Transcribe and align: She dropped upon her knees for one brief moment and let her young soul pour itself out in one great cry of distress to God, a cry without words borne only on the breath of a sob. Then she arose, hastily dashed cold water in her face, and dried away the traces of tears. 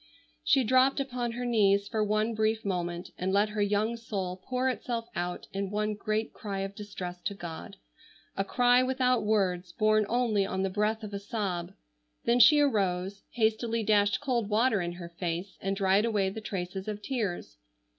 She 0.43 0.63
dropped 0.63 0.99
upon 0.99 1.33
her 1.33 1.45
knees 1.45 1.87
for 1.87 2.03
one 2.03 2.33
brief 2.33 2.65
moment 2.65 3.11
and 3.19 3.31
let 3.31 3.49
her 3.49 3.61
young 3.61 3.95
soul 3.95 4.41
pour 4.43 4.67
itself 4.67 5.07
out 5.15 5.45
in 5.53 5.69
one 5.69 5.93
great 5.93 6.33
cry 6.33 6.61
of 6.61 6.73
distress 6.73 7.21
to 7.25 7.35
God, 7.35 7.77
a 8.35 8.43
cry 8.43 8.81
without 8.81 9.23
words 9.23 9.71
borne 9.73 10.07
only 10.09 10.43
on 10.43 10.63
the 10.63 10.71
breath 10.71 11.03
of 11.03 11.13
a 11.13 11.19
sob. 11.19 11.73
Then 12.25 12.39
she 12.39 12.59
arose, 12.59 13.21
hastily 13.33 13.83
dashed 13.83 14.19
cold 14.21 14.49
water 14.49 14.81
in 14.81 14.93
her 14.93 15.09
face, 15.19 15.55
and 15.61 15.75
dried 15.75 16.03
away 16.05 16.31
the 16.31 16.41
traces 16.41 16.87
of 16.87 17.03
tears. 17.03 17.57